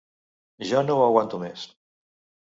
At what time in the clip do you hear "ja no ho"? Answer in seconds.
0.69-1.03